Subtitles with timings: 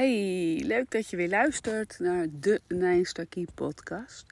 [0.00, 4.26] Hey, leuk dat je weer luistert naar de Nijnstarkie podcast.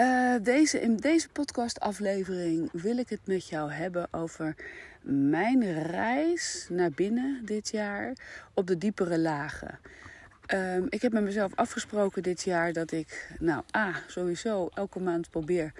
[0.00, 4.56] Uh, deze, in deze podcastaflevering wil ik het met jou hebben over
[5.02, 8.12] mijn reis naar binnen dit jaar
[8.54, 9.78] op de diepere lagen.
[10.54, 15.30] Um, ik heb met mezelf afgesproken dit jaar dat ik, nou, A, sowieso elke maand
[15.30, 15.72] probeer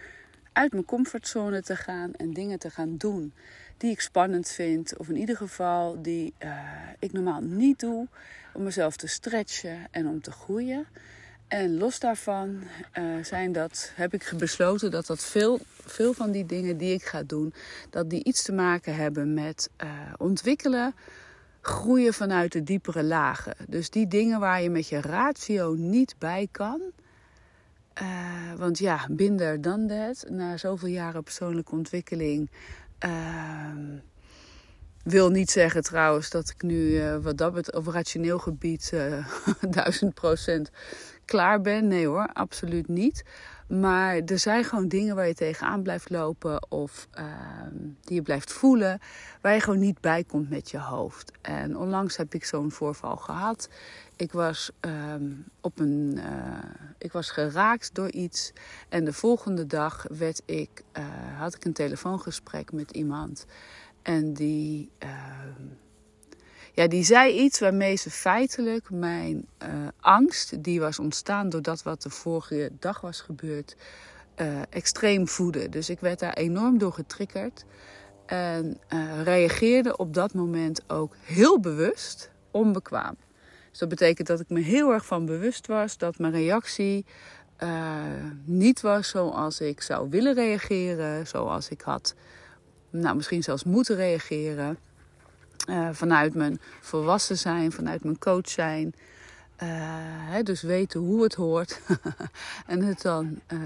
[0.58, 3.32] uit mijn comfortzone te gaan en dingen te gaan doen
[3.76, 4.96] die ik spannend vind.
[4.96, 6.50] Of in ieder geval die uh,
[6.98, 8.06] ik normaal niet doe.
[8.52, 10.86] Om mezelf te stretchen en om te groeien.
[11.48, 12.62] En los daarvan
[12.98, 17.02] uh, zijn dat, heb ik besloten dat dat veel, veel van die dingen die ik
[17.02, 17.54] ga doen,
[17.90, 20.94] dat die iets te maken hebben met uh, ontwikkelen,
[21.60, 23.54] groeien vanuit de diepere lagen.
[23.68, 26.80] Dus die dingen waar je met je ratio niet bij kan.
[28.02, 30.24] Uh, want ja, binder dan dat.
[30.28, 32.50] Na zoveel jaren persoonlijke ontwikkeling
[33.04, 33.70] uh,
[35.02, 39.26] wil niet zeggen trouwens dat ik nu uh, wat dat betreft op rationeel gebied uh,
[39.70, 40.70] duizend procent
[41.24, 41.88] klaar ben.
[41.88, 43.24] Nee hoor, absoluut niet.
[43.68, 47.24] Maar er zijn gewoon dingen waar je tegenaan blijft lopen of uh,
[48.00, 49.00] die je blijft voelen,
[49.40, 51.32] waar je gewoon niet bij komt met je hoofd.
[51.40, 53.68] En onlangs heb ik zo'n voorval gehad.
[54.16, 56.24] Ik was, um, op een, uh,
[56.98, 58.52] ik was geraakt door iets
[58.88, 61.04] en de volgende dag werd ik, uh,
[61.38, 63.46] had ik een telefoongesprek met iemand.
[64.02, 65.08] En die, uh,
[66.78, 69.68] ja, die zei iets waarmee ze feitelijk mijn uh,
[70.00, 73.76] angst, die was ontstaan doordat wat de vorige dag was gebeurd,
[74.36, 75.68] uh, extreem voedde.
[75.68, 77.64] Dus ik werd daar enorm door getriggerd.
[78.26, 83.16] En uh, reageerde op dat moment ook heel bewust onbekwaam.
[83.70, 87.04] Dus dat betekent dat ik me heel erg van bewust was dat mijn reactie
[88.44, 92.14] niet was zoals ik zou willen reageren, zoals ik had
[92.90, 94.78] nou, misschien zelfs moeten reageren.
[95.68, 98.94] Uh, vanuit mijn volwassen zijn, vanuit mijn coach zijn.
[99.62, 101.80] Uh, dus weten hoe het hoort.
[102.66, 103.60] en het dan uh,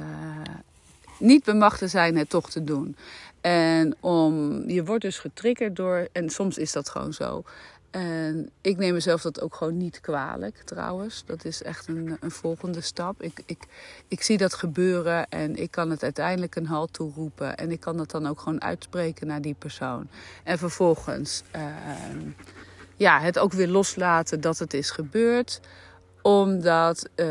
[1.19, 2.96] niet bemachtigd zijn het toch te doen.
[3.40, 7.45] En om, je wordt dus getriggerd door, en soms is dat gewoon zo.
[7.92, 11.25] En ik neem mezelf dat ook gewoon niet kwalijk trouwens.
[11.27, 13.23] Dat is echt een, een volgende stap.
[13.23, 13.64] Ik, ik,
[14.08, 17.57] ik zie dat gebeuren en ik kan het uiteindelijk een halt toeroepen.
[17.57, 20.08] En ik kan dat dan ook gewoon uitspreken naar die persoon.
[20.45, 21.67] En vervolgens uh,
[22.97, 25.61] ja, het ook weer loslaten dat het is gebeurd.
[26.23, 27.29] Omdat uh,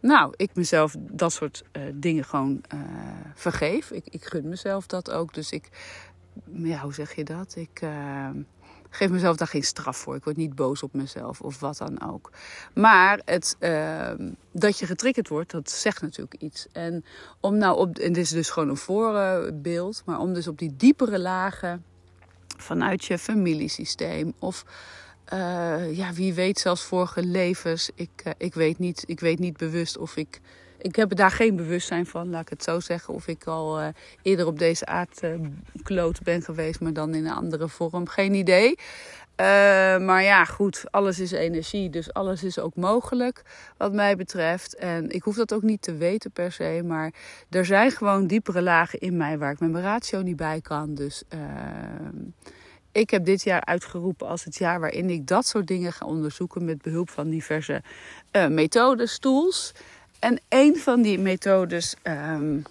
[0.00, 2.80] nou, ik mezelf dat soort uh, dingen gewoon uh,
[3.34, 3.90] vergeef.
[3.90, 5.34] Ik, ik gun mezelf dat ook.
[5.34, 5.68] Dus ik,
[6.52, 7.56] ja, hoe zeg je dat?
[7.56, 7.80] Ik
[8.96, 10.16] geef mezelf daar geen straf voor.
[10.16, 12.30] Ik word niet boos op mezelf of wat dan ook.
[12.74, 14.10] Maar het, uh,
[14.52, 16.66] dat je getriggerd wordt, dat zegt natuurlijk iets.
[16.72, 17.04] En
[17.40, 20.76] om nou op, en dit is dus gewoon een voorbeeld, maar om dus op die
[20.76, 21.84] diepere lagen
[22.56, 24.64] vanuit je familiesysteem of
[25.32, 27.90] uh, ja, wie weet zelfs vorige levens.
[27.94, 30.40] Ik, uh, ik, weet niet, ik weet niet bewust of ik
[30.78, 33.14] ik heb daar geen bewustzijn van, laat ik het zo zeggen.
[33.14, 33.86] Of ik al uh,
[34.22, 38.08] eerder op deze aardkloot uh, ben geweest, maar dan in een andere vorm.
[38.08, 38.74] Geen idee.
[39.40, 39.46] Uh,
[39.98, 43.42] maar ja, goed, alles is energie, dus alles is ook mogelijk
[43.76, 44.74] wat mij betreft.
[44.74, 47.12] En ik hoef dat ook niet te weten per se, maar
[47.50, 50.94] er zijn gewoon diepere lagen in mij waar ik met mijn ratio niet bij kan.
[50.94, 52.16] Dus ehm,
[52.92, 56.64] ik heb dit jaar uitgeroepen als het jaar waarin ik dat soort dingen ga onderzoeken
[56.64, 57.82] met behulp van diverse
[58.48, 59.72] methodes, tools.
[60.18, 62.62] En een van die methodes, um,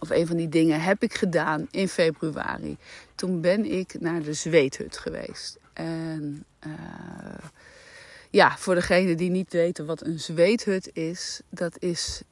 [0.00, 2.76] of een van die dingen, heb ik gedaan in februari.
[3.14, 5.58] Toen ben ik naar de zweethut geweest.
[5.72, 6.72] En uh,
[8.30, 12.22] ja, voor degenen die niet weten wat een zweethut is, dat is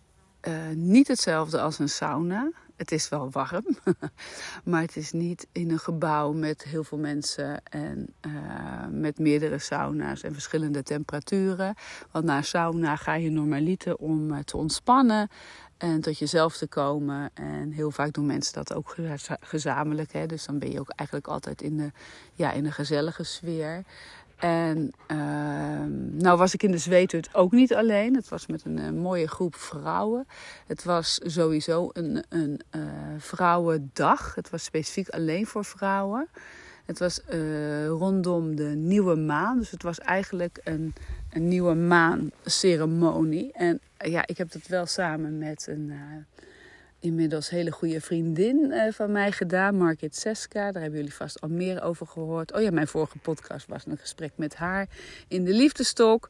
[0.49, 2.51] uh, niet hetzelfde als een sauna.
[2.81, 3.65] Het is wel warm,
[4.71, 8.33] maar het is niet in een gebouw met heel veel mensen en uh,
[8.91, 11.75] met meerdere sauna's en verschillende temperaturen.
[12.11, 15.29] Want na sauna ga je normaliter om uh, te ontspannen
[15.77, 17.31] en tot jezelf te komen.
[17.35, 18.97] En heel vaak doen mensen dat ook
[19.41, 20.13] gezamenlijk.
[20.13, 20.27] Hè?
[20.27, 21.91] Dus dan ben je ook eigenlijk altijd in de,
[22.35, 23.83] ja, in een gezellige sfeer.
[24.41, 25.19] En uh,
[26.23, 28.15] nou was ik in de zweethut ook niet alleen.
[28.15, 30.27] Het was met een, een mooie groep vrouwen.
[30.67, 32.83] Het was sowieso een, een uh,
[33.19, 34.35] vrouwendag.
[34.35, 36.29] Het was specifiek alleen voor vrouwen.
[36.85, 39.59] Het was uh, rondom de nieuwe maan.
[39.59, 40.95] Dus het was eigenlijk een,
[41.33, 43.53] een nieuwe maanceremonie.
[43.53, 45.93] En ja, ik heb dat wel samen met een
[47.01, 50.73] inmiddels hele goede vriendin uh, van mij gedaan, Margit Seska.
[50.73, 52.53] Daar hebben jullie vast al meer over gehoord.
[52.53, 54.89] Oh ja, mijn vorige podcast was een gesprek met haar
[55.29, 56.29] in de liefdestok.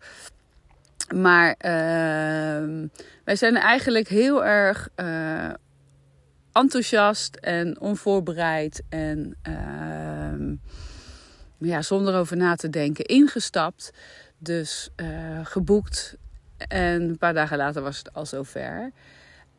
[1.15, 2.89] Maar uh,
[3.25, 5.51] wij zijn eigenlijk heel erg uh,
[6.53, 10.55] enthousiast en onvoorbereid en ehm,
[11.59, 13.93] ja, zonder over na te denken ingestapt.
[14.39, 16.17] Dus uh, geboekt.
[16.57, 18.91] En een paar dagen later was het al zover.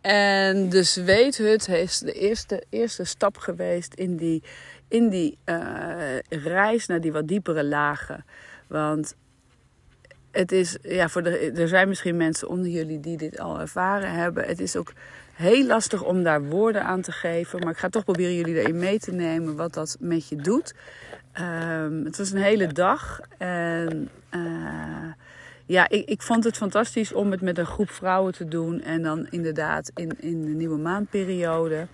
[0.01, 4.43] En de zweethut is de eerste, eerste stap geweest in die,
[4.87, 8.25] in die uh, reis naar die wat diepere lagen.
[8.67, 9.15] Want
[10.31, 14.45] het is, ja, voor er zijn misschien mensen onder jullie die dit al ervaren hebben.
[14.45, 14.93] Het is ook
[15.33, 17.59] heel lastig om daar woorden aan te geven.
[17.59, 20.73] Maar ik ga toch proberen jullie erin mee te nemen wat dat met je doet.
[21.39, 23.19] Um, het was een hele dag.
[23.37, 25.11] En uh,
[25.71, 28.81] ja, ik, ik vond het fantastisch om het met een groep vrouwen te doen.
[28.81, 31.87] En dan inderdaad in, in de nieuwe maandperiode.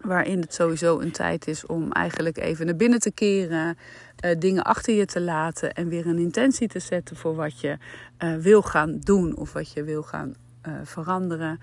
[0.00, 3.76] Waarin het sowieso een tijd is om eigenlijk even naar binnen te keren.
[4.24, 5.72] Uh, dingen achter je te laten.
[5.72, 7.76] En weer een intentie te zetten voor wat je
[8.18, 9.36] uh, wil gaan doen.
[9.36, 10.34] Of wat je wil gaan
[10.68, 11.60] uh, veranderen.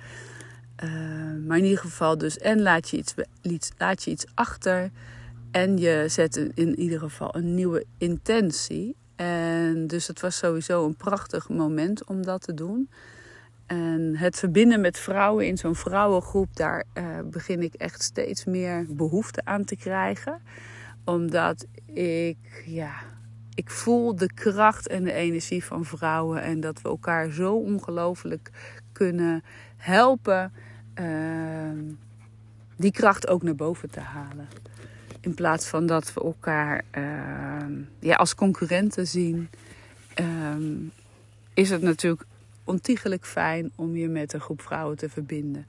[1.47, 2.38] maar in ieder geval dus.
[2.38, 3.13] En laat je iets,
[3.77, 4.89] laat je iets achter.
[5.51, 8.95] En je zet in ieder geval een nieuwe intentie.
[9.21, 12.89] En dus het was sowieso een prachtig moment om dat te doen.
[13.65, 18.85] En het verbinden met vrouwen in zo'n vrouwengroep, daar uh, begin ik echt steeds meer
[18.89, 20.41] behoefte aan te krijgen.
[21.06, 22.94] Omdat ik, ja,
[23.53, 26.41] ik voel de kracht en de energie van vrouwen.
[26.41, 28.50] En dat we elkaar zo ongelooflijk
[28.91, 29.44] kunnen
[29.77, 30.53] helpen
[31.00, 31.79] uh,
[32.77, 34.47] die kracht ook naar boven te halen.
[35.21, 39.50] In plaats van dat we elkaar uh, ja, als concurrenten zien,
[40.19, 40.91] um,
[41.53, 42.23] is het natuurlijk
[42.63, 45.65] ontiegelijk fijn om je met een groep vrouwen te verbinden.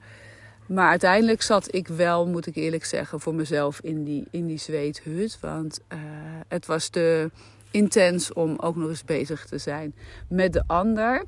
[0.65, 4.57] Maar uiteindelijk zat ik wel, moet ik eerlijk zeggen, voor mezelf in die, in die
[4.57, 5.37] zweethut.
[5.41, 5.99] Want uh,
[6.47, 7.31] het was te
[7.71, 9.93] intens om ook nog eens bezig te zijn
[10.27, 11.25] met de ander.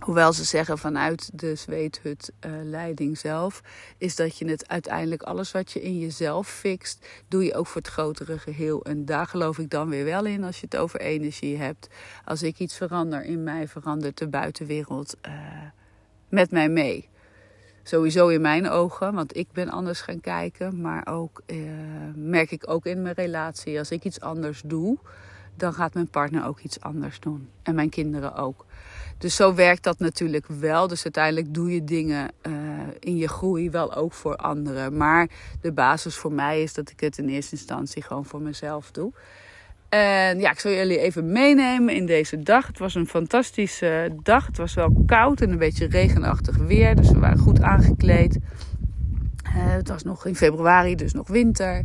[0.00, 3.62] Hoewel ze zeggen vanuit de zweethut-leiding zelf,
[3.98, 7.80] is dat je het uiteindelijk alles wat je in jezelf fixt, doe je ook voor
[7.80, 8.84] het grotere geheel.
[8.84, 11.88] En daar geloof ik dan weer wel in als je het over energie hebt.
[12.24, 15.32] Als ik iets verander in mij, verandert de buitenwereld uh,
[16.28, 17.08] met mij mee.
[17.82, 20.80] Sowieso in mijn ogen, want ik ben anders gaan kijken.
[20.80, 21.58] Maar ook uh,
[22.14, 24.98] merk ik ook in mijn relatie, als ik iets anders doe,
[25.56, 27.48] dan gaat mijn partner ook iets anders doen.
[27.62, 28.64] En mijn kinderen ook.
[29.18, 30.88] Dus zo werkt dat natuurlijk wel.
[30.88, 32.52] Dus uiteindelijk doe je dingen uh,
[32.98, 34.96] in je groei wel ook voor anderen.
[34.96, 35.28] Maar
[35.60, 39.12] de basis voor mij is dat ik het in eerste instantie gewoon voor mezelf doe.
[39.88, 42.66] En ja, ik zal jullie even meenemen in deze dag.
[42.66, 44.46] Het was een fantastische dag.
[44.46, 46.96] Het was wel koud en een beetje regenachtig weer.
[46.96, 48.38] Dus we waren goed aangekleed.
[49.44, 51.84] Uh, het was nog in februari, dus nog winter.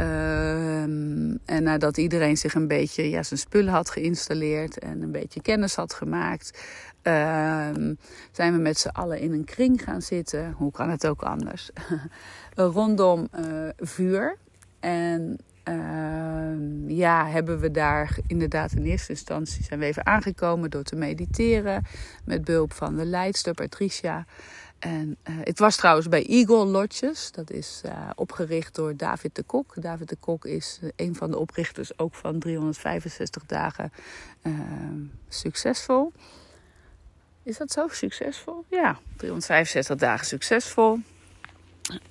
[0.00, 5.42] Um, en nadat iedereen zich een beetje ja, zijn spullen had geïnstalleerd en een beetje
[5.42, 6.60] kennis had gemaakt,
[7.02, 7.98] um,
[8.32, 10.52] zijn we met z'n allen in een kring gaan zitten.
[10.52, 11.70] Hoe kan het ook anders?
[12.54, 14.36] Rondom uh, vuur.
[14.80, 15.38] En
[15.68, 20.96] uh, ja, hebben we daar inderdaad in eerste instantie zijn we even aangekomen door te
[20.96, 21.84] mediteren
[22.24, 24.26] met behulp van de leidster Patricia.
[24.80, 27.32] En het was trouwens bij Eagle Lodges.
[27.32, 29.74] Dat is uh, opgericht door David de Kok.
[29.82, 33.92] David de Kok is uh, een van de oprichters ook van 365 dagen
[35.28, 36.12] succesvol.
[37.42, 37.88] Is dat zo?
[37.88, 38.64] Succesvol?
[38.68, 40.98] Ja, 365 dagen succesvol.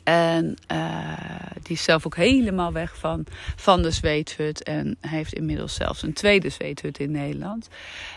[0.04, 1.14] En uh,
[1.62, 4.64] die is zelf ook helemaal weg van, van de zweethut.
[4.64, 7.70] En heeft inmiddels zelfs een tweede zweethut in Nederland.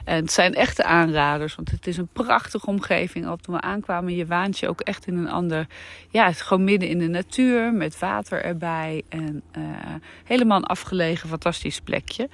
[0.05, 3.27] En het zijn echte aanraders, want het is een prachtige omgeving.
[3.27, 5.67] Al toen we aankwamen, je waant je ook echt in een ander...
[6.11, 9.03] Ja, het gewoon midden in de natuur, met water erbij.
[9.09, 9.65] En uh,
[10.25, 12.29] helemaal een afgelegen, fantastisch plekje.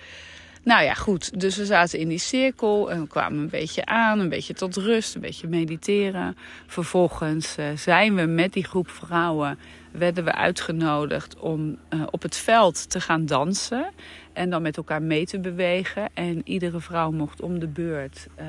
[0.68, 1.40] Nou ja, goed.
[1.40, 4.76] Dus we zaten in die cirkel en we kwamen een beetje aan, een beetje tot
[4.76, 6.36] rust, een beetje mediteren.
[6.66, 9.58] Vervolgens uh, zijn we met die groep vrouwen,
[9.92, 13.90] werden we uitgenodigd om uh, op het veld te gaan dansen.
[14.32, 16.08] En dan met elkaar mee te bewegen.
[16.14, 18.46] En iedere vrouw mocht om de beurt uh,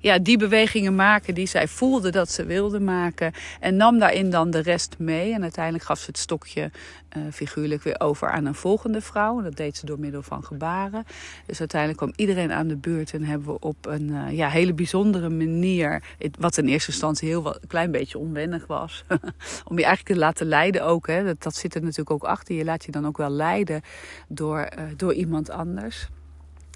[0.00, 3.32] ja, die bewegingen maken die zij voelde dat ze wilde maken.
[3.60, 5.32] En nam daarin dan de rest mee.
[5.32, 6.70] En uiteindelijk gaf ze het stokje
[7.16, 9.42] uh, figuurlijk weer over aan een volgende vrouw.
[9.42, 11.04] Dat deed ze door middel van gebaren.
[11.46, 15.28] Dus uiteindelijk kwam iedereen aan de beurt en hebben we op een ja, hele bijzondere
[15.28, 16.02] manier,
[16.38, 19.04] wat in eerste instantie heel wat, een klein beetje onwennig was,
[19.70, 21.06] om je eigenlijk laten leiden ook.
[21.06, 21.24] Hè.
[21.24, 22.54] Dat, dat zit er natuurlijk ook achter.
[22.54, 23.82] Je laat je dan ook wel leiden
[24.28, 26.08] door, uh, door iemand anders.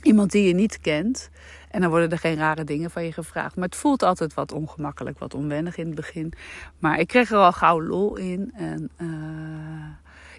[0.02, 1.30] Iemand die je niet kent.
[1.70, 3.56] En dan worden er geen rare dingen van je gevraagd.
[3.56, 6.32] Maar het voelt altijd wat ongemakkelijk, wat onwennig in het begin.
[6.78, 8.52] Maar ik kreeg er al gauw lol in.
[8.54, 9.08] En uh,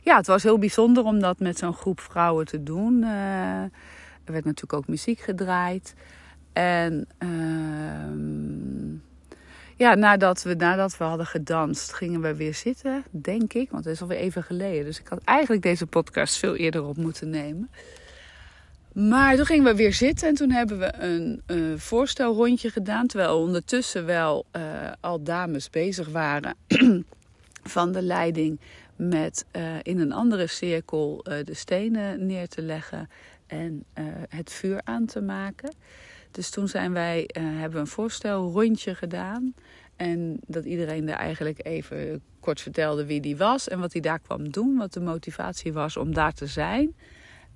[0.02, 3.02] ja, het was heel bijzonder om dat met zo'n groep vrouwen te doen.
[3.02, 3.62] Uh,
[4.24, 5.96] er werd natuurlijk ook muziek gedraaid.
[6.54, 7.30] En uh,
[9.78, 13.72] ja, nadat we, nadat we hadden gedanst, gingen we weer zitten, denk ik.
[13.72, 14.86] Want het is alweer even geleden.
[14.86, 17.70] Dus ik had eigenlijk deze podcast veel eerder op moeten nemen.
[18.94, 23.08] Maar toen gingen we weer zitten en toen hebben we een uh, voorstelrondje gedaan.
[23.08, 24.62] Terwijl ondertussen wel uh,
[25.00, 26.56] al dames bezig waren
[27.76, 28.60] van de leiding
[28.96, 33.10] met uh, in een andere cirkel de stenen neer te leggen
[33.48, 33.84] en
[34.30, 35.74] het vuur aan te maken.
[36.36, 39.54] Dus toen zijn wij, hebben we een voorstelrondje gedaan.
[39.96, 44.20] En dat iedereen er eigenlijk even kort vertelde wie die was en wat hij daar
[44.20, 44.78] kwam doen.
[44.78, 46.96] Wat de motivatie was om daar te zijn.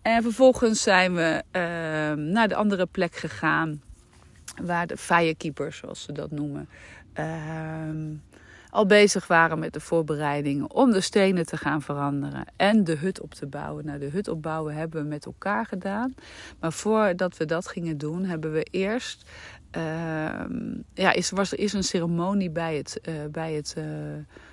[0.02, 1.62] En vervolgens zijn we uh,
[2.32, 3.82] naar de andere plek gegaan.
[4.62, 6.70] Waar de firekeepers, zoals ze dat noemen,
[7.20, 7.26] uh,
[8.70, 13.22] al bezig waren met de voorbereidingen om de stenen te gaan veranderen en de hut
[13.22, 13.86] op te bouwen.
[13.86, 16.14] Nou, de hut opbouwen hebben we met elkaar gedaan.
[16.60, 19.30] Maar voordat we dat gingen doen, hebben we eerst.
[19.78, 19.84] Uh,
[20.94, 23.84] ja, is, was er is een ceremonie bij het, uh, bij het uh,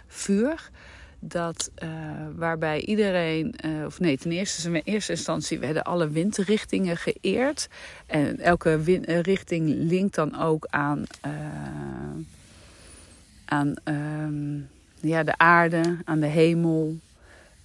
[0.07, 0.71] vuur
[1.19, 1.91] dat uh,
[2.35, 3.55] waarbij iedereen,
[3.87, 7.69] of nee, ten eerste, in eerste instantie werden alle windrichtingen geëerd.
[8.07, 11.05] En elke wind, uh, richting linkt dan ook aan,
[13.47, 14.69] aan um,
[15.01, 16.97] ja, de aarde, aan de hemel.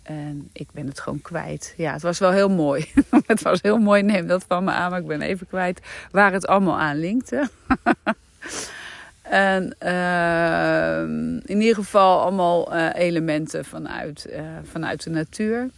[0.03, 1.73] En ik ben het gewoon kwijt.
[1.77, 2.85] Ja, het was wel heel mooi.
[3.25, 6.33] het was heel mooi, neem dat van me aan, maar ik ben even kwijt waar
[6.33, 7.49] het allemaal aan linkte.
[9.31, 11.01] En uh,
[11.45, 15.69] in ieder geval allemaal uh, elementen vanuit, uh, vanuit de natuur.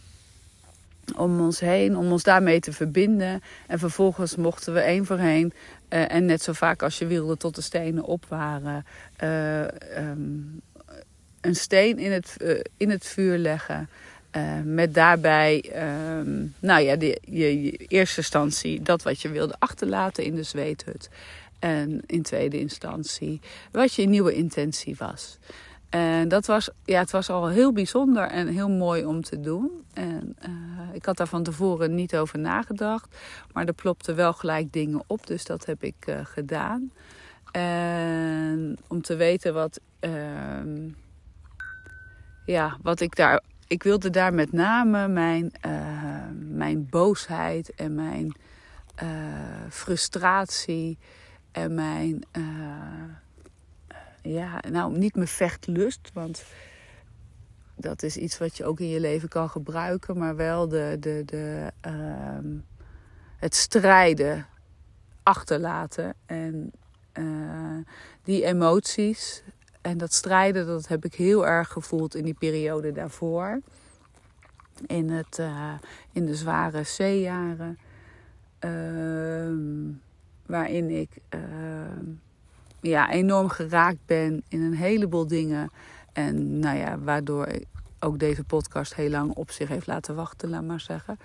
[1.16, 3.42] Om ons heen, om ons daarmee te verbinden.
[3.66, 5.52] En vervolgens mochten we één voor één,
[5.88, 8.84] eh, en net zo vaak als je wilde, tot de stenen op waren,
[9.96, 10.60] um,
[11.40, 12.36] een steen in het,
[12.76, 13.88] in het vuur leggen.
[14.64, 15.72] met daarbij,
[16.18, 20.42] um, nou ja, de, je, je eerste instantie dat wat je wilde achterlaten in de
[20.42, 21.08] zweethut.
[21.58, 25.38] En in tweede instantie wat je nieuwe intentie was.
[25.94, 29.84] En dat was, ja, het was al heel bijzonder en heel mooi om te doen.
[29.92, 33.16] En uh, ik had daar van tevoren niet over nagedacht.
[33.52, 36.92] Maar er plopten wel gelijk dingen op, dus dat heb ik uh, gedaan.
[37.52, 40.90] En om te weten wat, uh,
[42.44, 43.42] ja, wat ik daar.
[43.66, 45.52] Ik wilde daar met name mijn,
[46.50, 48.34] mijn boosheid en mijn
[49.68, 50.98] frustratie
[51.52, 52.24] en mijn,
[54.24, 56.44] ja, nou niet mijn vechtlust, want
[57.76, 61.22] dat is iets wat je ook in je leven kan gebruiken, maar wel de, de,
[61.24, 62.60] de, uh,
[63.36, 64.46] het strijden
[65.22, 66.14] achterlaten.
[66.26, 66.72] En
[67.18, 67.78] uh,
[68.22, 69.42] die emoties
[69.80, 73.60] en dat strijden, dat heb ik heel erg gevoeld in die periode daarvoor.
[74.86, 75.42] In, het,
[76.12, 77.78] in de zware C-jaren.
[78.58, 79.92] Ehm,
[80.46, 81.40] waarin ik uh,
[82.88, 85.70] ja, enorm geraakt ben in een heleboel dingen.
[86.12, 87.48] En nou ja, waardoor
[88.00, 91.18] ook deze podcast heel lang op zich heeft laten wachten, laat maar zeggen.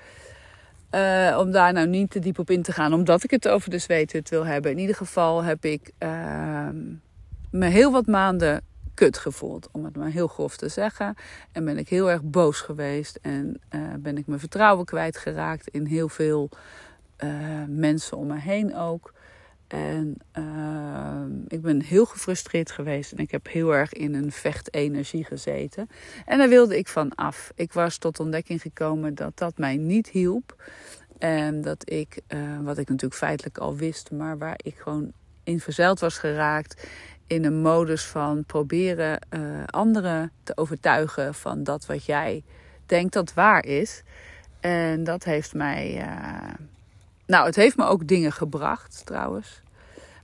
[0.95, 3.69] Uh, om daar nou niet te diep op in te gaan, omdat ik het over
[3.69, 4.71] de zweethut wil hebben.
[4.71, 6.69] In ieder geval heb ik uh,
[7.51, 8.61] me heel wat maanden
[8.93, 11.15] kut gevoeld, om het maar heel grof te zeggen.
[11.51, 15.85] En ben ik heel erg boos geweest en uh, ben ik mijn vertrouwen kwijtgeraakt in
[15.85, 16.49] heel veel
[17.23, 17.29] uh,
[17.67, 19.13] mensen om me heen ook.
[19.69, 25.23] En uh, ik ben heel gefrustreerd geweest en ik heb heel erg in een vechtenergie
[25.23, 25.89] gezeten.
[26.25, 27.51] En daar wilde ik van af.
[27.55, 30.63] Ik was tot ontdekking gekomen dat dat mij niet hielp.
[31.17, 35.11] En dat ik, uh, wat ik natuurlijk feitelijk al wist, maar waar ik gewoon
[35.43, 36.87] in verzeild was geraakt.
[37.27, 42.43] In een modus van proberen uh, anderen te overtuigen van dat wat jij
[42.85, 44.03] denkt dat waar is.
[44.59, 46.05] En dat heeft mij
[47.29, 49.61] nou, het heeft me ook dingen gebracht trouwens.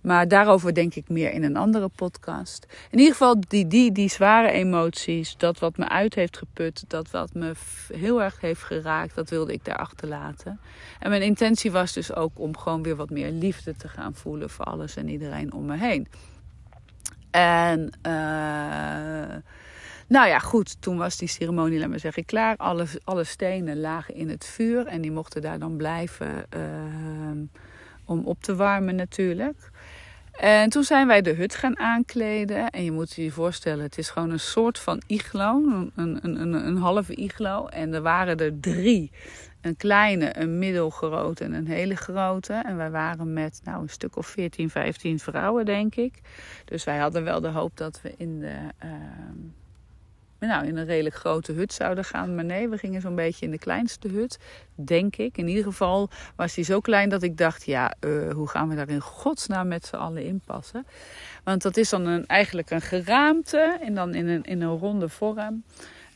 [0.02, 2.66] Maar daarover denk ik meer in een andere podcast.
[2.92, 7.12] In ieder geval die, die, die zware emoties, dat wat me uit heeft geput, dat
[7.12, 7.54] wat me
[7.94, 10.60] heel erg heeft geraakt, dat wilde ik daar achterlaten.
[11.00, 14.50] En mijn intentie was dus ook om gewoon weer wat meer liefde te gaan voelen
[14.50, 16.08] voor alles en iedereen om me heen.
[17.32, 19.36] En uh,
[20.08, 22.56] nou ja, goed, toen was die ceremonie, laat maar zeggen, klaar.
[22.58, 26.62] Alle, alle stenen lagen in het vuur en die mochten daar dan blijven uh,
[28.06, 29.72] om op te warmen natuurlijk.
[30.32, 32.70] En toen zijn wij de hut gaan aankleden.
[32.70, 35.64] En je moet je voorstellen, het is gewoon een soort van iglo.
[35.96, 37.68] Een, een, een, een halve iglo.
[37.68, 39.12] En er waren er drie.
[39.62, 42.54] Een kleine, een middelgrote en een hele grote.
[42.54, 46.14] En wij waren met nou, een stuk of 14, 15 vrouwen, denk ik.
[46.66, 48.56] Dus wij hadden wel de hoop dat we in de...
[48.84, 48.92] Uh,
[50.48, 52.36] nou, in een redelijk grote hut zouden gaan.
[52.36, 54.40] Maar nee, we gingen zo'n beetje in de kleinste hut,
[54.75, 55.38] denk ik.
[55.38, 58.75] In ieder geval was die zo klein dat ik dacht, ja, uh, hoe gaan we
[58.75, 60.86] daar in godsnaam met z'n allen inpassen?
[61.44, 65.10] Want dat is dan een, eigenlijk een geraamte en dan in een, in een ronde
[65.10, 65.64] vorm.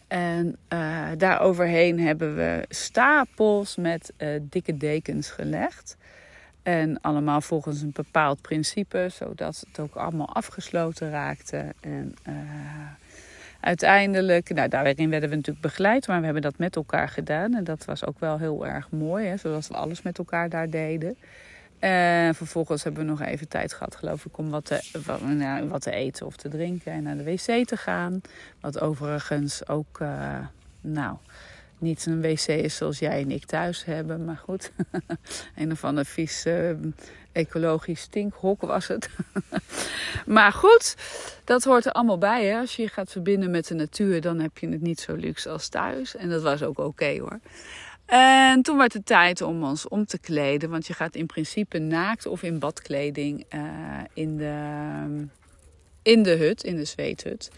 [0.07, 5.97] En uh, daar overheen hebben we stapels met uh, dikke dekens gelegd.
[6.63, 11.73] En allemaal volgens een bepaald principe, zodat het ook allemaal afgesloten raakte.
[11.79, 12.13] En
[13.59, 17.55] uiteindelijk, nou daarin werden we natuurlijk begeleid, maar we hebben dat met elkaar gedaan.
[17.55, 20.69] En dat was ook wel heel erg mooi, hè, zoals we alles met elkaar daar
[20.69, 21.17] deden.
[21.79, 25.67] En vervolgens hebben we nog even tijd gehad, geloof ik, om wat te, wat, nou,
[25.67, 28.21] wat te eten of te drinken en naar de wc te gaan.
[28.59, 30.37] Wat overigens ook, uh,
[30.81, 31.17] nou,
[31.77, 34.25] niet een wc is zoals jij en ik thuis hebben.
[34.25, 34.71] Maar goed,
[35.55, 36.69] een of ander vies uh,
[37.31, 39.09] ecologisch stinkhok was het.
[40.25, 40.95] maar goed,
[41.43, 42.45] dat hoort er allemaal bij.
[42.45, 42.59] Hè?
[42.59, 45.49] Als je je gaat verbinden met de natuur, dan heb je het niet zo luxe
[45.49, 46.15] als thuis.
[46.15, 47.39] En dat was ook oké hoor.
[48.05, 50.69] En toen werd het tijd om ons om te kleden.
[50.69, 53.61] Want je gaat in principe naakt of in badkleding uh,
[54.13, 55.27] in, de,
[56.01, 57.51] in de hut, in de zweethut.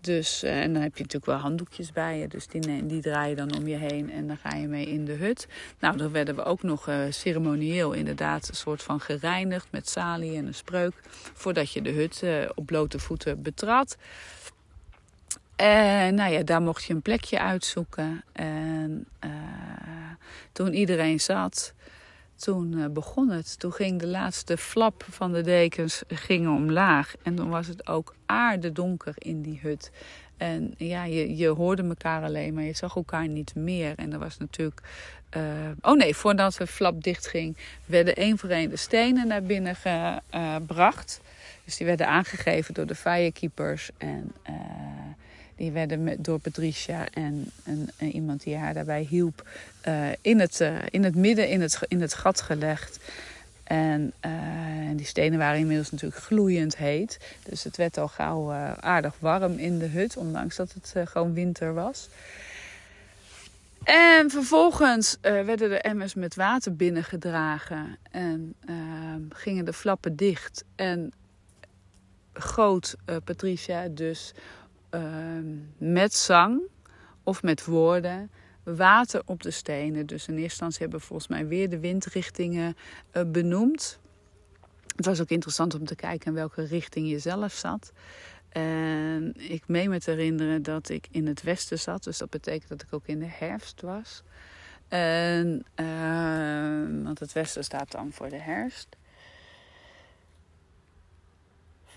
[0.00, 2.28] Dus, uh, en dan heb je natuurlijk wel handdoekjes bij je.
[2.28, 5.04] Dus die, die draai je dan om je heen en dan ga je mee in
[5.04, 5.46] de hut.
[5.78, 10.36] Nou, dan werden we ook nog uh, ceremonieel inderdaad een soort van gereinigd met salie
[10.36, 10.94] en een spreuk.
[11.34, 12.24] Voordat je de hut
[12.54, 13.96] op blote voeten betrad.
[15.56, 18.24] En nou ja, daar mocht je een plekje uitzoeken.
[18.32, 19.06] En
[20.52, 21.74] toen iedereen zat,
[22.38, 23.58] toen uh, begon het.
[23.58, 27.14] Toen ging de laatste flap van de dekens gingen omlaag.
[27.22, 29.90] En toen was het ook aardedonker in die hut.
[30.36, 33.92] En ja, je, je hoorde elkaar alleen, maar je zag elkaar niet meer.
[33.96, 34.80] En er was natuurlijk.
[35.36, 35.42] Uh,
[35.80, 41.20] oh nee, voordat de flap dichtging, werden één voor één de stenen naar binnen gebracht.
[41.64, 43.90] Dus die werden aangegeven door de firekeepers.
[43.96, 44.32] En
[45.58, 49.48] die werden door Patricia en, en, en, iemand die haar daarbij hielp
[49.88, 52.98] uh, in, het, uh, in het midden in het, in het gat gelegd.
[53.64, 54.32] En uh,
[54.96, 57.18] die stenen waren inmiddels natuurlijk gloeiend heet.
[57.44, 61.74] Dus het werd al gauw aardig warm in de hut, ondanks dat het gewoon winter
[61.74, 62.08] was.
[63.84, 68.54] En vervolgens werden de emmers met water binnengedragen en
[69.28, 70.64] gingen de flappen dicht.
[70.76, 71.12] En
[72.32, 74.34] goot Patricia dus
[74.90, 75.02] uh,
[75.78, 76.60] met zang
[77.22, 78.30] of met woorden
[78.76, 80.06] water op de stenen.
[80.06, 82.76] Dus in eerste instantie hebben we volgens mij weer de windrichtingen
[83.12, 83.98] uh, benoemd.
[84.96, 87.92] Het was ook interessant om te kijken in welke richting je zelf zat.
[88.48, 92.04] En ik meen me te herinneren dat ik in het westen zat.
[92.04, 94.22] Dus dat betekent dat ik ook in de herfst was.
[94.88, 98.96] En, uh, want het westen staat dan voor de herfst.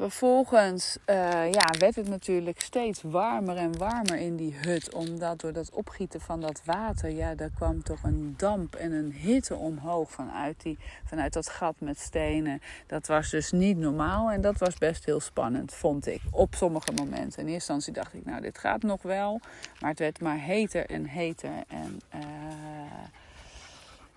[0.01, 4.93] Vervolgens uh, ja, werd het natuurlijk steeds warmer en warmer in die hut.
[4.93, 9.11] Omdat door dat opgieten van dat water, ja, daar kwam toch een damp en een
[9.11, 12.61] hitte omhoog vanuit, die, vanuit dat gat met stenen.
[12.87, 16.91] Dat was dus niet normaal en dat was best heel spannend, vond ik, op sommige
[16.91, 17.21] momenten.
[17.21, 19.39] In eerste instantie dacht ik, nou, dit gaat nog wel.
[19.79, 21.63] Maar het werd maar heter en heter.
[21.67, 22.21] En uh,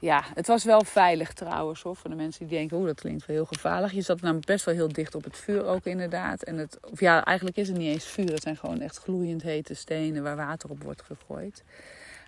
[0.04, 1.96] ja, het was wel veilig trouwens hoor.
[1.96, 3.92] Voor de mensen die denken, oh dat klinkt wel heel gevaarlijk.
[3.92, 6.42] Je zat namelijk best wel heel dicht op het vuur ook inderdaad.
[6.42, 8.32] En het, of ja, eigenlijk is het niet eens vuur.
[8.32, 11.62] Het zijn gewoon echt gloeiend hete stenen waar water op wordt gegooid.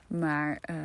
[0.07, 0.77] Maar uh,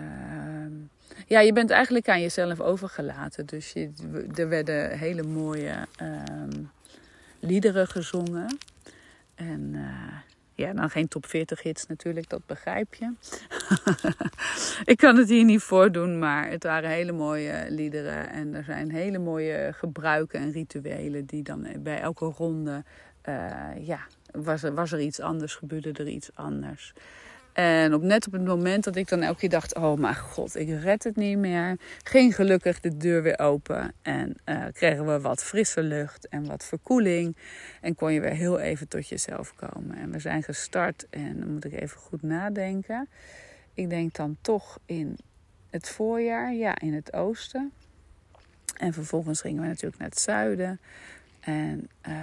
[1.27, 3.45] ja, je bent eigenlijk aan jezelf overgelaten.
[3.45, 3.91] Dus je,
[4.35, 6.21] er werden hele mooie uh,
[7.39, 8.57] liederen gezongen.
[9.35, 10.17] En uh,
[10.61, 13.13] ja, dan geen top 40 hits natuurlijk, dat begrijp je.
[14.93, 18.29] ik kan het hier niet voordoen, maar het waren hele mooie liederen.
[18.29, 22.83] En er zijn hele mooie gebruiken en rituelen die dan bij elke ronde,
[23.29, 23.99] uh, ja,
[24.31, 26.93] was er, was er iets anders, gebeurde er iets anders.
[27.53, 30.55] En op, net op het moment dat ik dan elke keer dacht: Oh mijn god,
[30.55, 31.77] ik red het niet meer.
[32.03, 33.93] Ging gelukkig de deur weer open.
[34.01, 37.37] En uh, kregen we wat frisse lucht en wat verkoeling.
[37.81, 39.97] En kon je weer heel even tot jezelf komen.
[39.97, 41.07] En we zijn gestart.
[41.09, 43.09] En dan moet ik even goed nadenken.
[43.73, 45.17] Ik denk dan toch in
[45.69, 47.71] het voorjaar, ja, in het oosten.
[48.77, 50.79] En vervolgens gingen we natuurlijk naar het zuiden.
[51.39, 51.89] En.
[52.07, 52.13] Uh,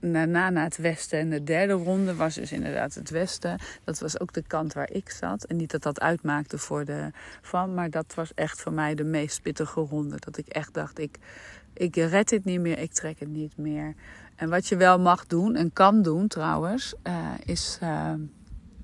[0.00, 1.18] daarna naar het westen.
[1.18, 3.58] En de derde ronde was dus inderdaad het westen.
[3.84, 5.44] Dat was ook de kant waar ik zat.
[5.44, 7.10] En niet dat dat uitmaakte voor de
[7.42, 10.16] van, maar dat was echt voor mij de meest pittige ronde.
[10.18, 11.18] Dat ik echt dacht, ik,
[11.74, 13.94] ik red dit niet meer, ik trek het niet meer.
[14.36, 18.12] En wat je wel mag doen en kan doen trouwens, uh, is uh,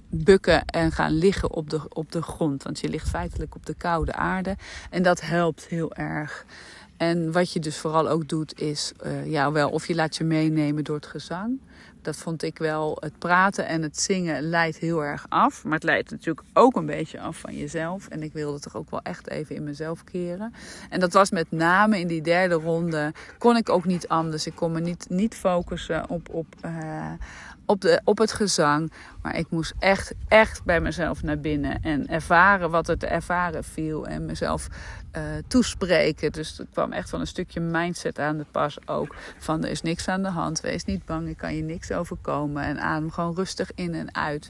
[0.08, 2.62] bukken en gaan liggen op de, op de grond.
[2.62, 4.56] Want je ligt feitelijk op de koude aarde.
[4.90, 6.46] En dat helpt heel erg.
[7.04, 10.24] En wat je dus vooral ook doet is, uh, ja wel, of je laat je
[10.24, 11.60] meenemen door het gezang.
[12.02, 12.96] Dat vond ik wel.
[13.00, 15.64] Het praten en het zingen leidt heel erg af.
[15.64, 18.08] Maar het leidt natuurlijk ook een beetje af van jezelf.
[18.08, 20.54] En ik wilde toch ook wel echt even in mezelf keren.
[20.90, 23.12] En dat was met name in die derde ronde.
[23.38, 24.46] Kon ik ook niet anders.
[24.46, 27.12] Ik kon me niet, niet focussen op, op, uh,
[27.66, 28.92] op, de, op het gezang.
[29.22, 31.82] Maar ik moest echt, echt bij mezelf naar binnen.
[31.82, 34.06] En ervaren wat er te ervaren viel.
[34.06, 34.68] En mezelf
[35.16, 36.32] uh, toespreken.
[36.32, 39.14] Dus het kwam echt van een stukje mindset aan de pas ook.
[39.38, 40.60] Van er is niks aan de hand.
[40.60, 41.28] Wees niet bang.
[41.28, 42.62] Er kan je niks overkomen.
[42.62, 44.48] En adem gewoon rustig in en uit.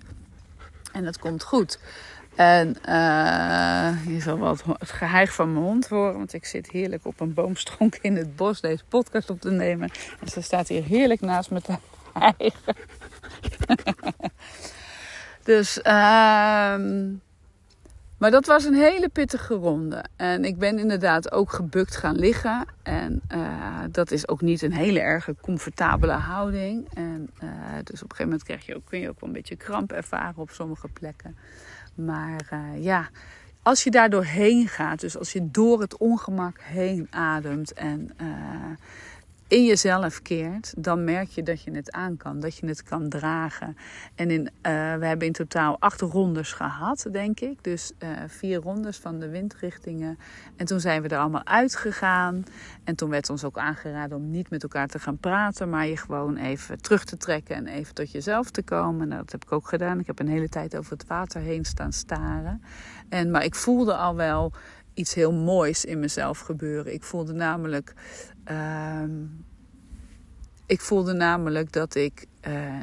[0.93, 1.79] En dat komt goed.
[2.35, 6.17] En uh, je zal wel het geheig van mijn hond horen.
[6.17, 9.91] Want ik zit heerlijk op een boomstronk in het bos deze podcast op te nemen.
[10.21, 11.77] En ze staat hier heerlijk naast me te
[12.13, 12.77] hijgen.
[15.51, 16.75] dus, uh,
[18.25, 20.05] maar dat was een hele pittige ronde.
[20.17, 22.67] En ik ben inderdaad ook gebukt gaan liggen.
[22.83, 26.89] En uh, dat is ook niet een hele erge comfortabele houding.
[26.95, 27.51] En uh,
[27.85, 29.93] dus op een gegeven moment krijg je ook, kun je ook wel een beetje kramp
[29.93, 31.37] ervaren op sommige plekken.
[31.95, 33.09] Maar uh, ja,
[33.63, 38.11] als je daar doorheen gaat, dus als je door het ongemak heen ademt en
[39.49, 43.09] in jezelf keert, dan merk je dat je het aan kan, dat je het kan
[43.09, 43.77] dragen.
[44.15, 44.51] En in, uh,
[44.95, 47.65] we hebben in totaal acht rondes gehad, denk ik.
[47.65, 50.19] Dus uh, vier rondes van de windrichtingen.
[50.57, 52.45] En toen zijn we er allemaal uitgegaan.
[52.85, 55.97] En toen werd ons ook aangeraden om niet met elkaar te gaan praten, maar je
[55.97, 59.09] gewoon even terug te trekken en even tot jezelf te komen.
[59.09, 59.99] Nou, dat heb ik ook gedaan.
[59.99, 62.63] Ik heb een hele tijd over het water heen staan staren.
[63.09, 64.53] En, maar ik voelde al wel
[64.95, 66.95] iets heel moois in mezelf gebeuren.
[66.95, 67.95] Ik voelde namelijk
[68.51, 69.03] Uh,
[70.67, 72.79] ik voelde namelijk dat ik uh,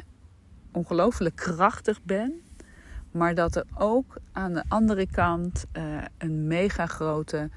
[0.72, 2.42] ongelooflijk krachtig ben.
[3.10, 7.50] Maar dat er ook aan de andere kant uh, een mega grote,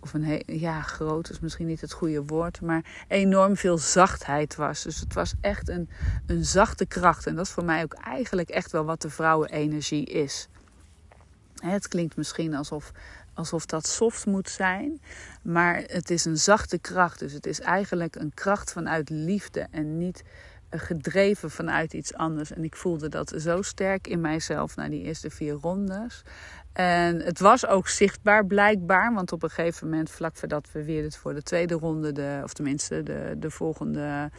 [0.00, 4.82] of een ja, groot is misschien niet het goede woord, maar enorm veel zachtheid was.
[4.82, 5.88] Dus het was echt een,
[6.26, 7.26] een zachte kracht.
[7.26, 10.48] En dat is voor mij ook eigenlijk echt wel wat de vrouwenenergie is.
[11.54, 12.92] Het klinkt misschien alsof
[13.40, 15.00] alsof dat soft moet zijn.
[15.42, 17.18] Maar het is een zachte kracht.
[17.18, 20.22] Dus het is eigenlijk een kracht vanuit liefde en niet
[20.68, 22.52] eh, gedreven vanuit iets anders.
[22.52, 26.22] En ik voelde dat zo sterk in mijzelf na die eerste vier rondes.
[26.72, 29.14] En het was ook zichtbaar blijkbaar.
[29.14, 32.52] Want op een gegeven moment, vlak voordat we weer voor de tweede ronde, de, of
[32.52, 34.30] tenminste de, de volgende.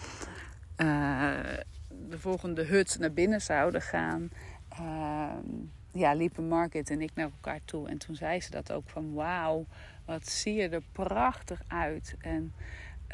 [0.77, 1.39] Uh,
[2.09, 4.29] de volgende hut naar binnen zouden gaan.
[4.79, 5.23] Uh,
[5.93, 7.87] ja, liepen Market en ik naar elkaar toe.
[7.87, 9.65] En toen zei ze dat ook van wauw,
[10.05, 12.15] wat zie je er prachtig uit.
[12.19, 12.53] En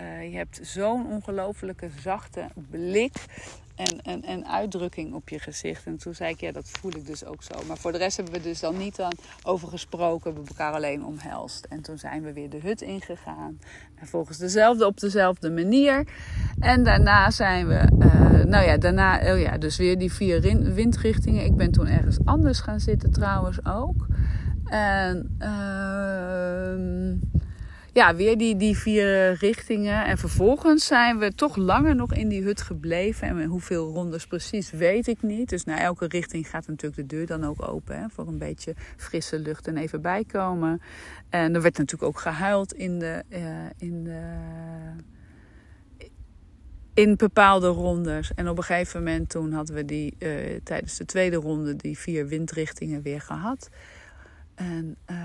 [0.01, 3.15] uh, je hebt zo'n ongelofelijke zachte blik
[3.77, 5.85] en, en, en uitdrukking op je gezicht.
[5.85, 7.55] En toen zei ik, ja, dat voel ik dus ook zo.
[7.67, 9.11] Maar voor de rest hebben we dus dan niet dan
[9.43, 10.33] over gesproken.
[10.33, 11.65] We elkaar alleen omhelst.
[11.65, 13.59] En toen zijn we weer de hut ingegaan.
[13.95, 16.07] En volgens dezelfde, op dezelfde manier.
[16.59, 20.41] En daarna zijn we, uh, nou ja, daarna, oh ja, dus weer die vier
[20.73, 21.45] windrichtingen.
[21.45, 24.07] Ik ben toen ergens anders gaan zitten trouwens ook.
[24.65, 25.37] En...
[25.39, 27.45] Uh,
[27.97, 30.05] ja, weer die, die vier richtingen.
[30.05, 33.27] En vervolgens zijn we toch langer nog in die hut gebleven.
[33.27, 35.49] En hoeveel rondes precies weet ik niet.
[35.49, 37.99] Dus naar elke richting gaat natuurlijk de deur dan ook open.
[37.99, 40.81] Hè, voor een beetje frisse lucht en even bijkomen.
[41.29, 43.23] En er werd natuurlijk ook gehuild in de.
[43.29, 43.39] Uh,
[43.77, 44.21] in de
[46.93, 48.33] in bepaalde rondes.
[48.33, 51.97] En op een gegeven moment toen hadden we die uh, tijdens de tweede ronde die
[51.97, 53.69] vier windrichtingen weer gehad.
[54.55, 55.17] En uh,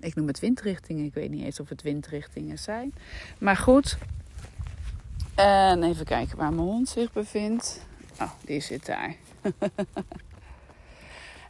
[0.00, 1.04] ik noem het windrichtingen.
[1.04, 2.94] Ik weet niet eens of het windrichtingen zijn.
[3.38, 3.98] Maar goed.
[5.34, 7.86] En even kijken waar mijn hond zich bevindt.
[8.20, 9.14] Oh, die zit daar.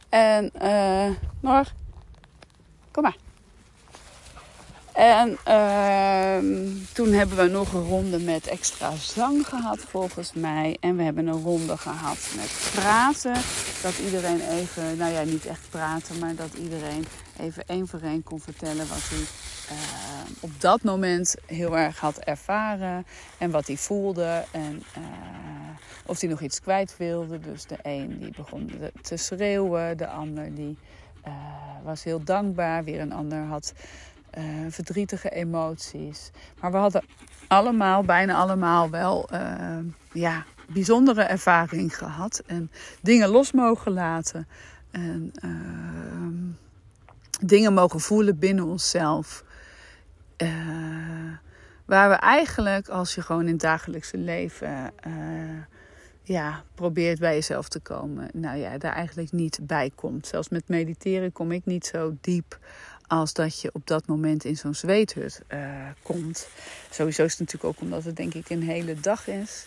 [0.09, 1.09] en uh,
[1.39, 1.73] Nor,
[2.91, 3.15] kom maar.
[4.93, 6.37] En uh,
[6.93, 10.77] toen hebben we nog een ronde met extra zang gehad volgens mij.
[10.79, 13.33] En we hebben een ronde gehad met praten.
[13.81, 17.05] Dat iedereen even, nou ja, niet echt praten, maar dat iedereen
[17.39, 19.19] even één voor één kon vertellen wat hij
[19.71, 23.05] uh, op dat moment heel erg had ervaren.
[23.37, 24.45] En wat hij voelde.
[24.51, 25.03] En uh,
[26.05, 27.39] of hij nog iets kwijt wilde.
[27.39, 28.71] Dus de een die begon
[29.01, 29.97] te schreeuwen.
[29.97, 30.77] De ander die
[31.27, 31.33] uh,
[31.83, 32.83] was heel dankbaar.
[32.83, 33.73] Weer een ander had
[34.69, 36.31] verdrietige emoties.
[36.59, 37.03] Maar we hadden
[37.47, 39.29] allemaal, bijna allemaal wel
[40.11, 42.41] ja, bijzondere ervaring gehad.
[42.45, 42.71] En
[43.01, 44.47] dingen los mogen laten.
[44.91, 46.55] En uh,
[47.39, 49.43] dingen mogen voelen binnen onszelf.
[51.85, 54.93] waar we eigenlijk, als je gewoon in het dagelijkse leven
[56.23, 58.29] ja, probeert bij jezelf te komen.
[58.33, 60.27] Nou ja, daar eigenlijk niet bij komt.
[60.27, 62.59] Zelfs met mediteren kom ik niet zo diep
[63.07, 66.47] als dat je op dat moment in zo'n zweethut uh, komt.
[66.89, 69.65] Sowieso is het natuurlijk ook omdat het denk ik een hele dag is.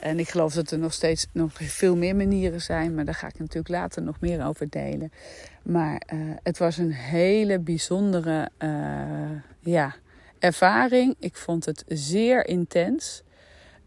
[0.00, 3.26] En ik geloof dat er nog steeds nog veel meer manieren zijn, maar daar ga
[3.26, 5.12] ik natuurlijk later nog meer over delen.
[5.62, 9.94] Maar uh, het was een hele bijzondere uh, ja,
[10.38, 11.14] ervaring.
[11.18, 13.22] Ik vond het zeer intens.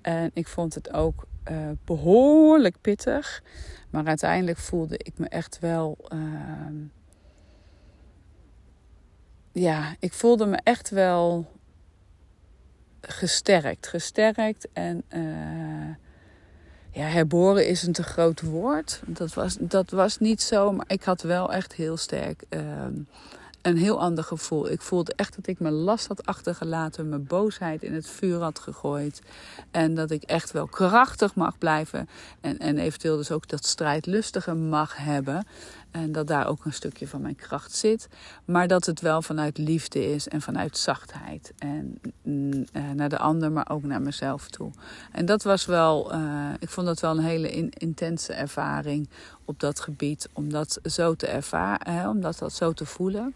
[0.01, 3.43] En ik vond het ook uh, behoorlijk pittig.
[3.89, 5.97] Maar uiteindelijk voelde ik me echt wel.
[6.07, 6.75] Ehm,
[9.51, 11.51] ja, ik voelde me echt wel
[13.01, 13.87] gesterkt.
[13.87, 15.68] Gesterkt en uh,
[16.99, 19.01] ja, herboren is een te groot woord.
[19.05, 22.61] Dat was, dat was niet zo, maar ik had wel echt heel sterk uh,
[23.61, 24.69] een heel ander gevoel.
[24.71, 28.59] Ik voelde echt dat ik mijn last had achtergelaten, mijn boosheid in het vuur had
[28.59, 29.21] gegooid.
[29.71, 32.09] En dat ik echt wel krachtig mag blijven.
[32.41, 35.47] En, en eventueel dus ook dat strijdlustige mag hebben.
[35.91, 38.07] En dat daar ook een stukje van mijn kracht zit.
[38.45, 41.53] Maar dat het wel vanuit liefde is en vanuit zachtheid.
[41.57, 44.71] En mm, eh, naar de ander, maar ook naar mezelf toe.
[45.11, 49.09] En dat was wel, uh, ik vond dat wel een hele in, intense ervaring
[49.45, 50.29] op dat gebied.
[50.33, 53.33] Om dat zo te ervaren, hè, om dat, zo te voelen.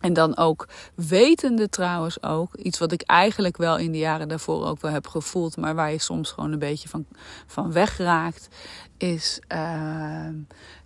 [0.00, 4.66] En dan ook wetende trouwens ook, iets wat ik eigenlijk wel in de jaren daarvoor
[4.66, 7.06] ook wel heb gevoeld, maar waar je soms gewoon een beetje van,
[7.46, 8.48] van wegraakt,
[8.96, 10.28] is uh,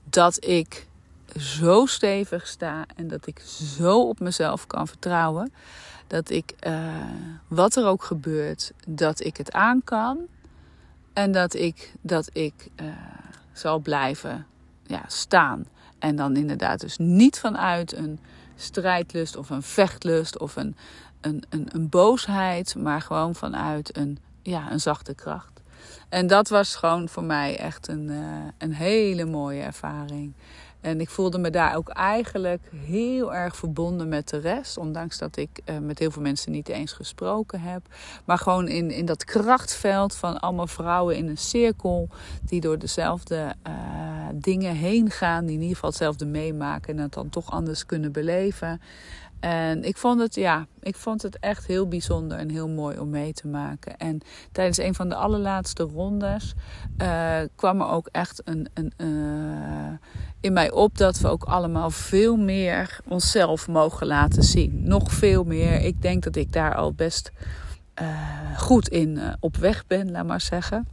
[0.05, 0.87] dat ik
[1.41, 3.39] zo stevig sta en dat ik
[3.79, 5.53] zo op mezelf kan vertrouwen.
[6.07, 6.95] Dat ik, uh,
[7.49, 10.19] wat er ook gebeurt, dat ik het aan kan.
[11.13, 12.87] En dat ik, dat ik uh,
[13.53, 14.47] zal blijven
[14.87, 15.67] ja, staan.
[15.99, 18.19] En dan inderdaad dus niet vanuit een
[18.57, 20.77] strijdlust of een vechtlust of een,
[21.21, 25.52] een, een, een boosheid, maar gewoon vanuit een, ja, een zachte kracht.
[26.09, 28.19] En dat was gewoon voor mij echt een, uh,
[28.59, 30.35] een hele mooie ervaring.
[30.83, 34.77] En ik voelde me daar ook eigenlijk heel erg verbonden met de rest.
[34.77, 37.83] Ondanks dat ik uh, met heel veel mensen niet eens gesproken heb.
[38.25, 42.09] Maar gewoon in, in dat krachtveld van allemaal vrouwen in een cirkel.
[42.45, 43.73] Die door dezelfde uh,
[44.35, 45.45] dingen heen gaan.
[45.45, 46.97] Die in ieder geval hetzelfde meemaken.
[46.97, 48.81] En het dan toch anders kunnen beleven.
[49.43, 53.11] En ik vond het, ja, ik vond het echt heel bijzonder en heel mooi om
[53.11, 53.97] mee te maken.
[53.97, 54.21] En
[54.53, 56.55] tijdens een van de allerlaatste rondes
[57.03, 59.99] uh, kwam er ook echt een, een, uh,
[60.41, 64.83] in mij op dat we ook allemaal veel meer onszelf mogen laten zien.
[64.85, 65.81] Nog veel meer.
[65.81, 67.33] Ik denk dat ik daar al best
[68.03, 70.87] uh, goed in op weg ben, laat maar zeggen.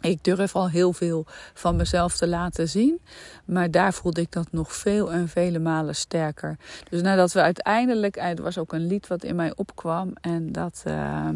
[0.00, 3.00] Ik durf al heel veel van mezelf te laten zien.
[3.44, 6.56] Maar daar voelde ik dat nog veel en vele malen sterker.
[6.90, 8.16] Dus nadat we uiteindelijk.
[8.16, 10.12] Er was ook een lied wat in mij opkwam.
[10.20, 10.82] En dat.
[10.86, 11.28] Uh,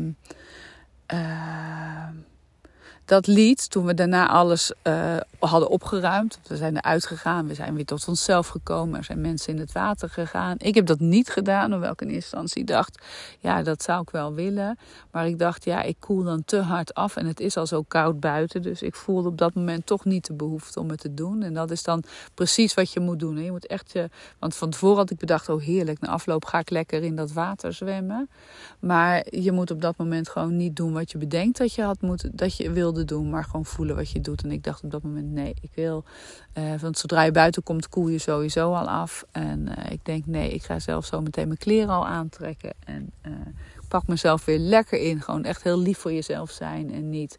[3.11, 7.75] dat lied, toen we daarna alles uh, hadden opgeruimd, we zijn eruit gegaan, we zijn
[7.75, 10.55] weer tot onszelf gekomen, er zijn mensen in het water gegaan.
[10.59, 13.03] Ik heb dat niet gedaan, hoewel ik in eerste instantie dacht,
[13.39, 14.79] ja, dat zou ik wel willen.
[15.11, 17.83] Maar ik dacht, ja, ik koel dan te hard af en het is al zo
[17.83, 21.15] koud buiten, dus ik voelde op dat moment toch niet de behoefte om het te
[21.15, 21.43] doen.
[21.43, 22.03] En dat is dan
[22.35, 23.37] precies wat je moet doen.
[23.37, 23.43] Hè.
[23.43, 26.59] Je moet echt je, want van tevoren had ik bedacht, oh heerlijk, na afloop ga
[26.59, 28.29] ik lekker in dat water zwemmen.
[28.81, 32.01] Maar je moet op dat moment gewoon niet doen wat je bedenkt dat je had
[32.01, 34.43] moeten, dat je wilde doen, maar gewoon voelen wat je doet.
[34.43, 36.05] En ik dacht op dat moment, nee, ik wil.
[36.55, 39.25] Uh, want zodra je buiten komt, koel je sowieso al af.
[39.31, 42.73] En uh, ik denk, nee, ik ga zelf zo meteen mijn kleren al aantrekken.
[42.85, 43.33] En uh,
[43.89, 45.21] pak mezelf weer lekker in.
[45.23, 46.93] Gewoon echt heel lief voor jezelf zijn.
[46.93, 47.39] En niet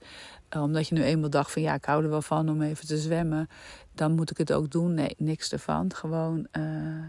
[0.59, 2.97] omdat je nu eenmaal dacht van ja, ik hou er wel van om even te
[2.97, 3.49] zwemmen.
[3.95, 4.93] Dan moet ik het ook doen.
[4.93, 5.93] Nee, niks ervan.
[5.93, 6.47] Gewoon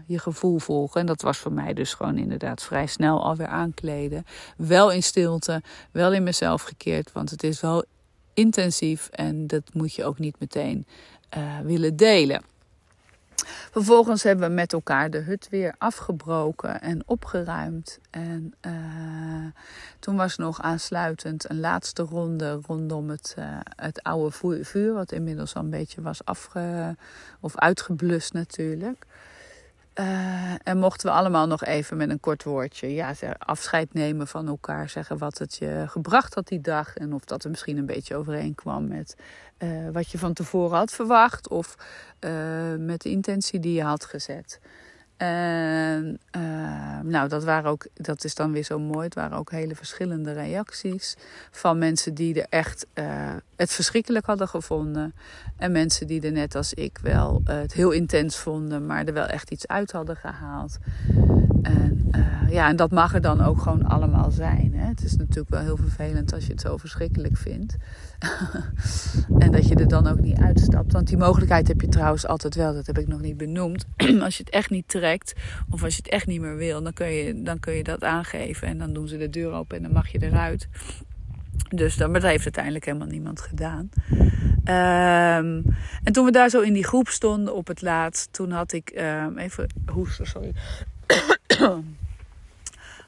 [0.05, 1.01] je gevoel volgen.
[1.01, 4.25] En dat was voor mij dus gewoon inderdaad vrij snel alweer aankleden.
[4.57, 5.61] Wel in stilte,
[5.91, 7.11] wel in mezelf gekeerd.
[7.11, 7.83] Want het is wel
[8.33, 10.85] intensief en dat moet je ook niet meteen
[11.37, 12.41] uh, willen delen.
[13.71, 17.99] Vervolgens hebben we met elkaar de hut weer afgebroken en opgeruimd.
[18.09, 19.45] En uh,
[19.99, 25.55] toen was nog aansluitend een laatste ronde rondom het, uh, het oude vuur, wat inmiddels
[25.55, 26.95] al een beetje was afge
[27.39, 29.05] of uitgeblust natuurlijk.
[29.99, 34.47] Uh, en mochten we allemaal nog even met een kort woordje ja, afscheid nemen van
[34.47, 34.89] elkaar.
[34.89, 36.95] Zeggen wat het je gebracht had die dag.
[36.95, 39.15] En of dat er misschien een beetje overeenkwam met
[39.59, 41.49] uh, wat je van tevoren had verwacht.
[41.49, 41.75] Of
[42.19, 42.31] uh,
[42.77, 44.59] met de intentie die je had gezet.
[45.17, 49.05] En uh, nou, dat, waren ook, dat is dan weer zo mooi.
[49.05, 51.15] Het waren ook hele verschillende reacties.
[51.51, 53.05] Van mensen die er echt uh,
[53.55, 55.13] het verschrikkelijk hadden gevonden.
[55.57, 59.13] En mensen die er net als ik wel uh, het heel intens vonden, maar er
[59.13, 60.77] wel echt iets uit hadden gehaald.
[61.63, 62.09] En,
[62.49, 64.73] ja, en dat mag er dan ook gewoon allemaal zijn.
[64.75, 64.87] Hè?
[64.87, 67.75] Het is natuurlijk wel heel vervelend als je het zo verschrikkelijk vindt.
[69.39, 70.91] en dat je er dan ook niet uitstapt.
[70.91, 72.73] Want die mogelijkheid heb je trouwens altijd wel.
[72.73, 73.85] Dat heb ik nog niet benoemd.
[74.23, 75.33] als je het echt niet trekt.
[75.69, 76.83] Of als je het echt niet meer wil.
[76.83, 78.67] Dan kun je, dan kun je dat aangeven.
[78.67, 80.67] En dan doen ze de deur open en dan mag je eruit.
[81.69, 83.89] Dus dat, maar dat heeft uiteindelijk helemaal niemand gedaan.
[84.63, 85.61] Ehm,
[86.03, 88.91] en toen we daar zo in die groep stonden op het laatst, toen had ik
[88.97, 90.53] um, even hoesten, sorry.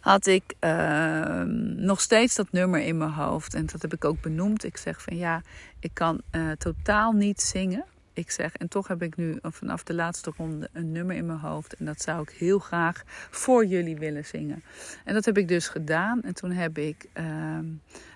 [0.02, 3.54] had ik ehm, nog steeds dat nummer in mijn hoofd.
[3.54, 4.64] En dat heb ik ook benoemd.
[4.64, 5.42] Ik zeg van ja,
[5.80, 9.94] ik kan uh, totaal niet zingen ik zeg, en toch heb ik nu vanaf de
[9.94, 11.74] laatste ronde een nummer in mijn hoofd.
[11.74, 14.64] En dat zou ik heel graag voor jullie willen zingen.
[15.04, 16.22] En dat heb ik dus gedaan.
[16.22, 17.26] En toen heb ik uh,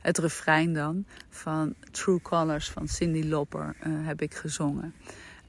[0.02, 4.94] het refrein dan van True Colors van Cindy Lauper uh, heb ik gezongen.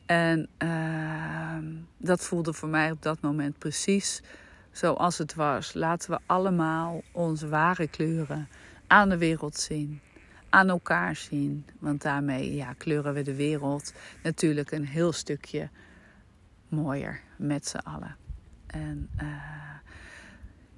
[0.06, 1.56] En uh,
[1.96, 4.22] dat voelde voor mij op dat moment precies
[4.72, 5.74] zoals het was.
[5.74, 8.48] Laten we allemaal onze ware kleuren
[8.87, 10.00] aan de wereld zien
[10.50, 11.66] aan elkaar zien.
[11.78, 15.68] Want daarmee ja, kleuren we de wereld natuurlijk een heel stukje
[16.68, 18.16] mooier met z'n allen.
[18.66, 19.26] En uh,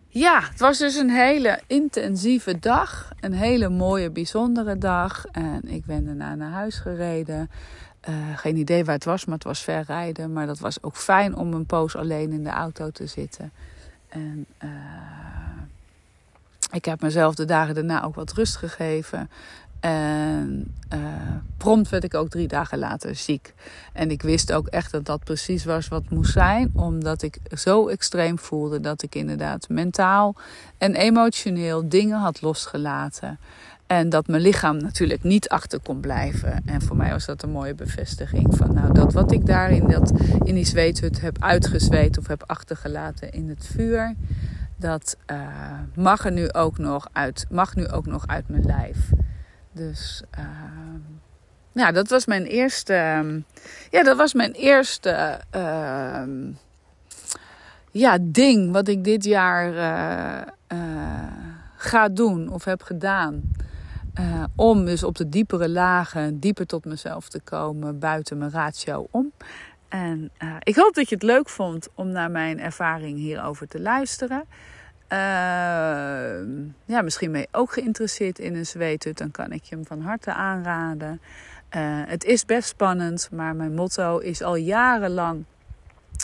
[0.09, 3.11] ja, het was dus een hele intensieve dag.
[3.20, 5.26] Een hele mooie, bijzondere dag.
[5.26, 7.50] En ik ben daarna naar huis gereden.
[8.09, 10.33] Uh, geen idee waar het was, maar het was ver rijden.
[10.33, 13.52] Maar dat was ook fijn om een poos alleen in de auto te zitten.
[14.12, 14.70] En uh,
[16.70, 19.31] ik heb mezelf de dagen daarna ook wat rust gegeven.
[19.81, 21.01] En uh,
[21.57, 23.55] prompt werd ik ook drie dagen later ziek.
[23.92, 27.88] En ik wist ook echt dat dat precies was wat moest zijn, omdat ik zo
[27.88, 30.35] extreem voelde dat ik inderdaad mentaal
[30.79, 33.38] en emotioneel dingen had losgelaten.
[33.92, 36.62] En dat mijn lichaam natuurlijk niet achter kon blijven.
[36.66, 39.87] En voor mij was dat een mooie bevestiging van nou, dat wat ik daar in,
[39.87, 40.12] dat,
[40.44, 44.14] in die zweethut heb uitgezweet of heb achtergelaten in het vuur.
[44.76, 45.38] Dat uh,
[45.94, 48.98] mag er nu ook nog uit, mag nu ook nog uit mijn lijf.
[49.72, 50.44] Dus uh,
[51.72, 52.94] ja, dat was mijn eerste.
[52.94, 53.40] Ehm,
[53.90, 55.40] ja, dat was mijn eerste.
[55.57, 56.22] Uh,
[57.90, 59.72] ja, ding wat ik dit jaar
[60.72, 60.78] uh,
[61.76, 63.42] ga doen of heb gedaan.
[64.57, 69.33] Om dus op de diepere lagen dieper tot mezelf te komen, buiten mijn ratio om.
[69.88, 74.44] En ik hoop dat je het leuk vond om naar mijn ervaring hierover te luisteren.
[75.09, 75.18] Uh,
[76.85, 79.18] ja, misschien ben je ook geïnteresseerd in een zweethut.
[79.18, 81.20] Dan kan ik je hem van harte aanraden.
[82.07, 85.44] Het is best spannend, maar mijn motto is al jarenlang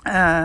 [0.06, 0.44] uh,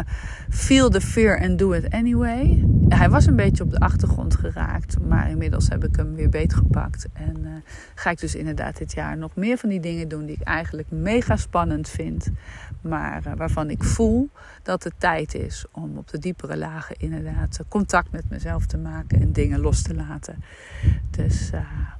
[0.49, 2.63] feel the fear and do it anyway.
[2.89, 7.07] Hij was een beetje op de achtergrond geraakt, maar inmiddels heb ik hem weer beetgepakt.
[7.13, 7.49] En uh,
[7.95, 10.91] ga ik dus inderdaad dit jaar nog meer van die dingen doen die ik eigenlijk
[10.91, 12.29] mega spannend vind.
[12.81, 14.29] Maar uh, waarvan ik voel
[14.63, 19.21] dat het tijd is om op de diepere lagen inderdaad contact met mezelf te maken
[19.21, 20.43] en dingen los te laten.
[21.11, 21.51] Dus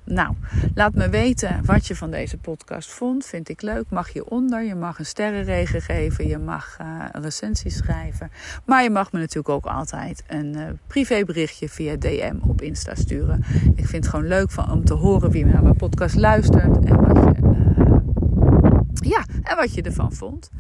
[0.05, 0.35] nou,
[0.75, 3.25] laat me weten wat je van deze podcast vond.
[3.25, 3.89] Vind ik leuk.
[3.89, 6.77] Mag je onder, je mag een sterrenregen geven, je mag
[7.13, 8.31] een recensie schrijven.
[8.65, 13.43] Maar je mag me natuurlijk ook altijd een uh, privéberichtje via DM op Insta sturen.
[13.75, 17.01] Ik vind het gewoon leuk van, om te horen wie naar mijn podcast luistert en
[17.01, 20.51] wat je, uh, ja, en wat je ervan vond.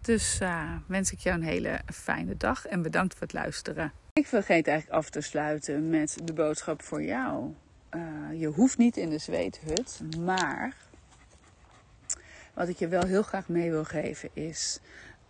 [0.00, 3.92] Dus uh, wens ik jou een hele fijne dag en bedankt voor het luisteren.
[4.12, 7.54] Ik vergeet eigenlijk af te sluiten met de boodschap voor jou.
[8.34, 10.76] je hoeft niet in de zweethut, maar
[12.54, 14.80] wat ik je wel heel graag mee wil geven is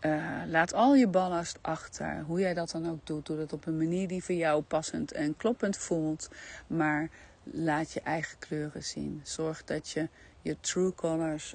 [0.00, 2.22] uh, laat al je ballast achter.
[2.26, 3.26] Hoe jij dat dan ook doet.
[3.26, 6.30] Doe dat op een manier die voor jou passend en kloppend voelt.
[6.66, 7.11] Maar
[7.44, 9.20] laat je eigen kleuren zien.
[9.24, 10.09] Zorg dat je
[10.42, 11.54] je true colors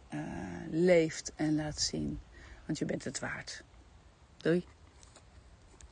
[0.69, 2.19] leeft en laat zien.
[2.65, 3.63] Want je bent het waard.
[4.37, 4.65] Doei.